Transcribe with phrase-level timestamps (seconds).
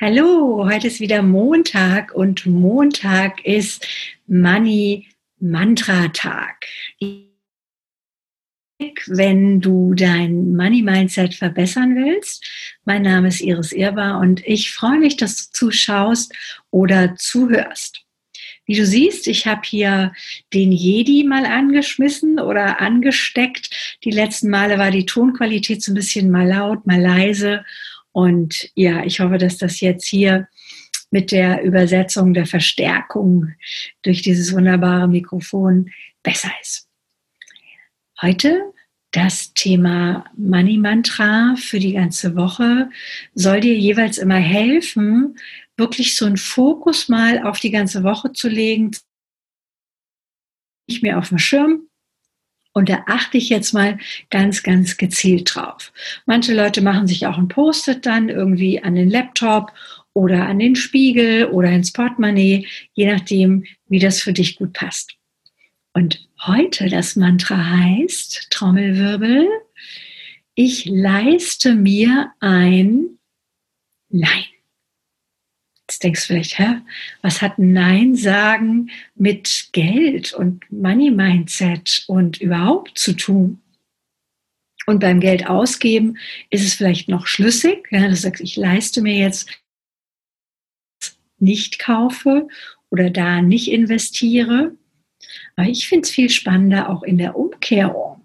[0.00, 3.84] Hallo, heute ist wieder Montag und Montag ist
[4.28, 5.08] Money
[5.40, 6.66] Mantra Tag.
[9.08, 12.48] Wenn du dein Money Mindset verbessern willst,
[12.84, 16.32] mein Name ist Iris Irbar und ich freue mich, dass du zuschaust
[16.70, 18.04] oder zuhörst.
[18.66, 20.12] Wie du siehst, ich habe hier
[20.54, 23.98] den Jedi mal angeschmissen oder angesteckt.
[24.04, 27.64] Die letzten Male war die Tonqualität so ein bisschen mal laut, mal leise
[28.12, 30.48] und ja, ich hoffe, dass das jetzt hier
[31.10, 33.54] mit der Übersetzung der Verstärkung
[34.02, 35.90] durch dieses wunderbare Mikrofon
[36.22, 36.88] besser ist.
[38.20, 38.72] Heute
[39.12, 42.90] das Thema Money Mantra für die ganze Woche
[43.34, 45.38] soll dir jeweils immer helfen,
[45.76, 48.90] wirklich so einen Fokus mal auf die ganze Woche zu legen,
[50.88, 51.87] nicht mehr auf dem Schirm,
[52.78, 53.98] und da achte ich jetzt mal
[54.30, 55.92] ganz, ganz gezielt drauf.
[56.26, 59.72] Manche Leute machen sich auch ein Post-it dann irgendwie an den Laptop
[60.12, 65.14] oder an den Spiegel oder ins Portemonnaie, je nachdem, wie das für dich gut passt.
[65.92, 69.48] Und heute das Mantra heißt, Trommelwirbel,
[70.54, 73.18] ich leiste mir ein
[74.10, 74.44] Nein.
[75.98, 76.80] Jetzt denkst du vielleicht, hä,
[77.22, 83.60] was hat Nein sagen mit Geld und Money Mindset und überhaupt zu tun?
[84.86, 86.16] Und beim Geld ausgeben
[86.50, 89.50] ist es vielleicht noch schlüssig, ja, dass du sagst, ich leiste mir jetzt
[91.40, 92.46] nicht kaufe
[92.90, 94.76] oder da nicht investiere.
[95.56, 98.22] Aber ich finde es viel spannender, auch in der Umkehrung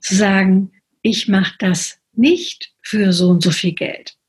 [0.00, 4.19] zu sagen, ich mache das nicht für so und so viel Geld.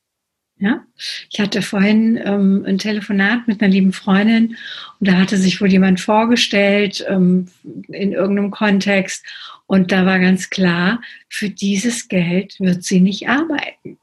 [0.64, 0.86] Ja,
[1.32, 4.58] ich hatte vorhin ähm, ein Telefonat mit einer lieben Freundin
[5.00, 7.48] und da hatte sich wohl jemand vorgestellt ähm,
[7.88, 9.26] in irgendeinem Kontext
[9.66, 13.98] und da war ganz klar, für dieses Geld wird sie nicht arbeiten.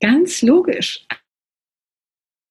[0.00, 1.06] Ganz logisch.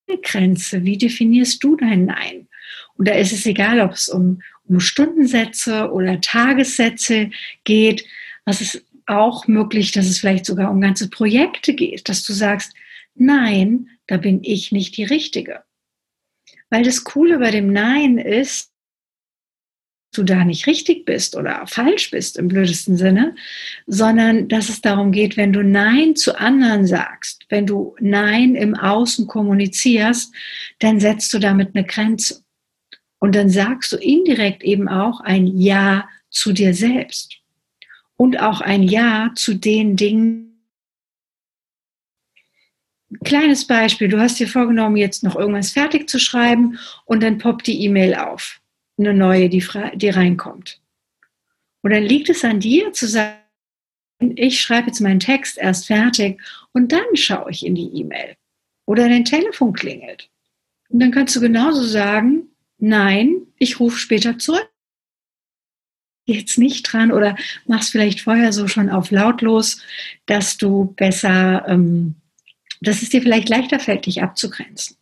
[0.08, 2.48] Eine Grenze, wie definierst du dein Nein?
[2.96, 7.32] Und da ist es egal, ob es um, um Stundensätze oder Tagessätze
[7.66, 8.06] geht.
[8.46, 12.74] Was ist auch möglich, dass es vielleicht sogar um ganze Projekte geht, dass du sagst,
[13.16, 15.64] nein, da bin ich nicht die Richtige.
[16.70, 18.72] Weil das Coole bei dem Nein ist,
[20.12, 23.36] du da nicht richtig bist oder falsch bist im blödesten Sinne,
[23.86, 28.76] sondern dass es darum geht, wenn du Nein zu anderen sagst, wenn du Nein im
[28.76, 30.34] Außen kommunizierst,
[30.80, 32.42] dann setzt du damit eine Grenze.
[33.20, 37.38] Und dann sagst du indirekt eben auch ein Ja zu dir selbst
[38.18, 40.44] und auch ein Ja zu den Dingen.
[43.24, 47.68] Kleines Beispiel, du hast dir vorgenommen, jetzt noch irgendwas fertig zu schreiben und dann poppt
[47.68, 48.60] die E-Mail auf,
[48.98, 49.64] eine neue, die,
[49.94, 50.82] die reinkommt.
[51.82, 53.38] Und dann liegt es an dir zu sagen,
[54.20, 56.42] ich schreibe jetzt meinen Text erst fertig
[56.74, 58.36] und dann schaue ich in die E-Mail.
[58.86, 60.30] Oder dein Telefon klingelt.
[60.90, 64.70] Und dann kannst du genauso sagen, nein, ich rufe später zurück
[66.28, 69.82] jetzt nicht dran oder machst vielleicht vorher so schon auf lautlos,
[70.26, 72.16] dass du besser, ähm,
[72.82, 74.98] dass es dir vielleicht leichter fällt, dich abzugrenzen.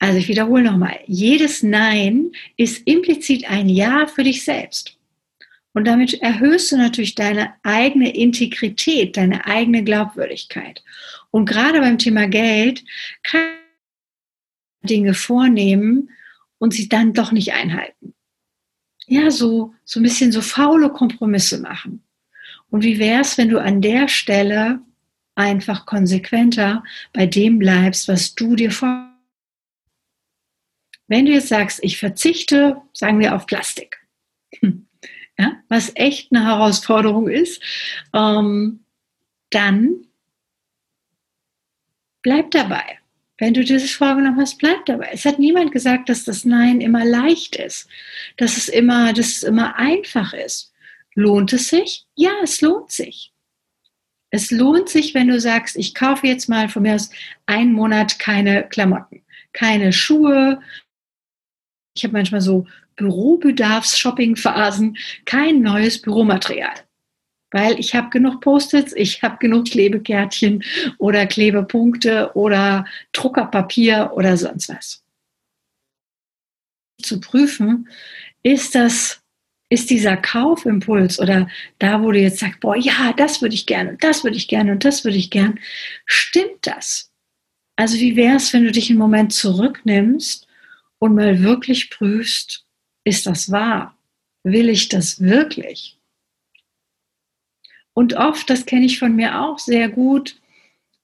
[0.00, 4.96] Also ich wiederhole nochmal, jedes Nein ist implizit ein Ja für dich selbst.
[5.72, 10.82] Und damit erhöhst du natürlich deine eigene Integrität, deine eigene Glaubwürdigkeit.
[11.30, 12.84] Und gerade beim Thema Geld
[13.22, 13.48] kann
[14.82, 16.10] Dinge vornehmen
[16.58, 18.14] und sie dann doch nicht einhalten
[19.08, 22.02] ja, so, so ein bisschen so faule Kompromisse machen.
[22.70, 24.80] Und wie wäre es, wenn du an der Stelle
[25.38, 26.82] einfach konsequenter
[27.12, 29.08] bei dem bleibst, was du dir vor.
[31.06, 34.04] Wenn du jetzt sagst, ich verzichte, sagen wir auf Plastik,
[35.38, 37.62] ja, was echt eine Herausforderung ist,
[38.12, 38.80] ähm,
[39.50, 40.06] dann
[42.22, 42.98] bleib dabei.
[43.38, 45.10] Wenn du dieses vorgenommen hast, bleib dabei.
[45.12, 47.88] Es hat niemand gesagt, dass das Nein immer leicht ist,
[48.36, 50.72] dass es immer, dass es immer einfach ist.
[51.14, 52.04] Lohnt es sich?
[52.16, 53.32] Ja, es lohnt sich.
[54.30, 57.10] Es lohnt sich, wenn du sagst, ich kaufe jetzt mal von mir aus
[57.46, 60.60] einen Monat keine Klamotten, keine Schuhe.
[61.96, 66.74] Ich habe manchmal so Bürobedarfs-Shopping-Phasen, kein neues Büromaterial
[67.50, 70.62] weil ich habe genug Post-its, ich habe genug Klebekärtchen
[70.98, 75.04] oder Klebepunkte oder Druckerpapier oder sonst was.
[77.02, 77.88] Zu prüfen,
[78.42, 79.20] ist das,
[79.70, 81.48] ist dieser Kaufimpuls oder
[81.78, 84.48] da, wo du jetzt sagst, boah, ja, das würde ich gerne und das würde ich
[84.48, 85.54] gerne und das würde ich gerne,
[86.06, 87.10] stimmt das?
[87.76, 90.48] Also wie wäre es, wenn du dich einen Moment zurücknimmst
[90.98, 92.64] und mal wirklich prüfst,
[93.04, 93.96] ist das wahr?
[94.42, 95.97] Will ich das wirklich?
[97.98, 100.36] Und oft, das kenne ich von mir auch sehr gut,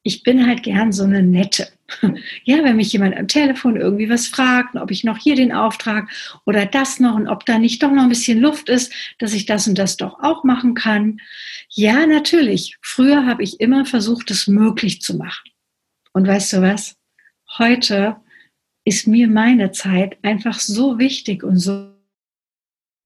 [0.05, 1.67] ich bin halt gern so eine nette.
[2.44, 6.08] Ja, wenn mich jemand am Telefon irgendwie was fragt, ob ich noch hier den Auftrag
[6.46, 9.44] oder das noch und ob da nicht doch noch ein bisschen Luft ist, dass ich
[9.44, 11.20] das und das doch auch machen kann.
[11.69, 12.76] Ja, natürlich.
[12.81, 15.50] Früher habe ich immer versucht, es möglich zu machen.
[16.12, 16.94] Und weißt du was?
[17.58, 18.19] Heute
[18.85, 21.93] ist mir meine Zeit einfach so wichtig und so,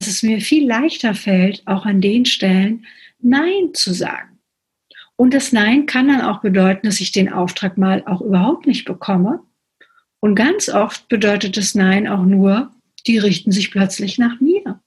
[0.00, 2.85] dass es mir viel leichter fällt, auch an den Stellen
[3.20, 4.38] Nein zu sagen.
[5.16, 8.84] Und das Nein kann dann auch bedeuten, dass ich den Auftrag mal auch überhaupt nicht
[8.84, 9.40] bekomme.
[10.20, 12.72] Und ganz oft bedeutet das Nein auch nur,
[13.06, 14.80] die richten sich plötzlich nach mir.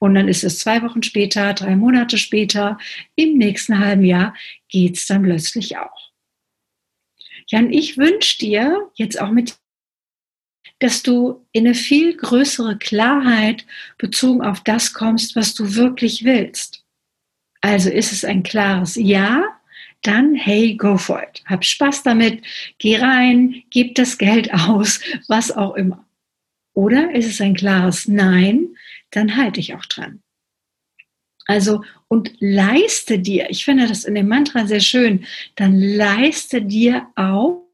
[0.00, 2.78] Und dann ist es zwei Wochen später, drei Monate später,
[3.16, 4.34] im nächsten halben Jahr
[4.68, 6.12] geht es dann plötzlich auch.
[7.48, 9.56] Jan, ich wünsche dir jetzt auch mit
[10.80, 13.64] dass du in eine viel größere Klarheit
[13.96, 16.83] bezogen auf das kommst, was du wirklich willst.
[17.64, 19.42] Also ist es ein klares Ja,
[20.02, 21.42] dann hey, go for it.
[21.46, 22.44] Hab Spaß damit,
[22.76, 26.06] geh rein, gib das Geld aus, was auch immer.
[26.74, 28.76] Oder ist es ein klares Nein,
[29.12, 30.20] dann halte ich auch dran.
[31.46, 35.24] Also, und leiste dir, ich finde das in dem Mantra sehr schön,
[35.56, 37.66] dann leiste dir auch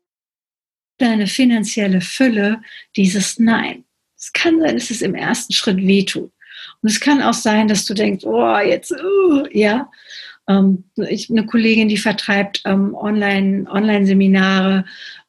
[0.99, 2.63] deine finanzielle Fülle
[2.95, 3.83] dieses Nein.
[4.17, 6.31] Es kann sein, dass es im ersten Schritt wehtut.
[6.83, 9.91] Und es kann auch sein, dass du denkst, oh, jetzt, uh, ja.
[10.49, 14.85] Ähm, ich, eine Kollegin, die vertreibt ähm, Online, Online-Seminare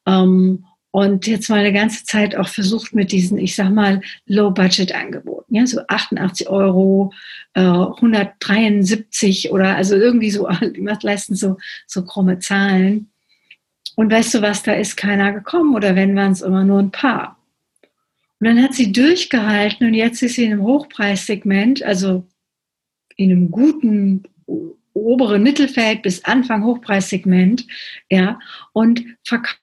[0.06, 5.54] ähm, und jetzt mal eine ganze Zeit auch versucht mit diesen, ich sag mal, Low-Budget-Angeboten,
[5.54, 7.12] ja, so 88 Euro,
[7.54, 11.56] äh, 173 oder also irgendwie so, die macht leisten so,
[11.86, 13.10] so krumme Zahlen.
[13.96, 16.90] Und weißt du was, da ist keiner gekommen oder wenn waren es immer nur ein
[16.90, 17.38] paar.
[18.42, 22.26] Und dann hat sie durchgehalten und jetzt ist sie in einem Hochpreissegment, also
[23.14, 24.24] in einem guten
[24.94, 27.64] oberen Mittelfeld bis Anfang Hochpreissegment,
[28.10, 28.40] ja,
[28.72, 29.60] und verkauft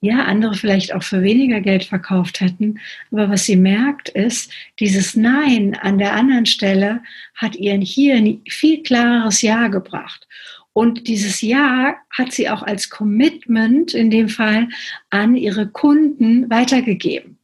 [0.00, 2.80] ja, andere vielleicht auch für weniger Geld verkauft hätten.
[3.10, 4.50] Aber was sie merkt ist,
[4.80, 7.02] dieses Nein an der anderen Stelle
[7.34, 10.26] hat ihr hier ein viel klareres Ja gebracht.
[10.72, 14.68] Und dieses Ja hat sie auch als Commitment in dem Fall
[15.10, 17.38] an ihre Kunden weitergegeben.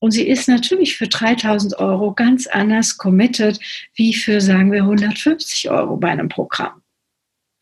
[0.00, 3.58] Und sie ist natürlich für 3000 Euro ganz anders committed
[3.94, 6.82] wie für, sagen wir, 150 Euro bei einem Programm.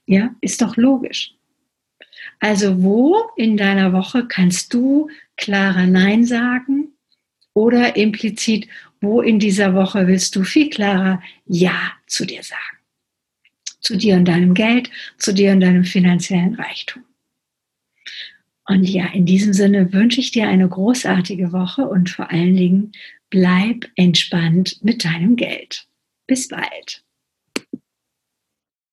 [0.06, 1.34] Ja, ist doch logisch.
[2.40, 6.88] Also wo in deiner Woche kannst du klarer Nein sagen
[7.54, 8.66] oder implizit,
[9.00, 12.81] wo in dieser Woche willst du viel klarer Ja zu dir sagen?
[13.82, 17.04] Zu dir und deinem Geld, zu dir und deinem finanziellen Reichtum.
[18.66, 22.92] Und ja, in diesem Sinne wünsche ich dir eine großartige Woche und vor allen Dingen
[23.28, 25.86] bleib entspannt mit deinem Geld.
[26.26, 27.02] Bis bald.